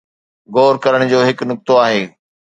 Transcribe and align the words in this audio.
غور 0.53 0.73
ڪرڻ 0.83 1.01
جو 1.11 1.19
هڪ 1.27 1.37
نقطو 1.49 1.73
آهي. 1.85 2.03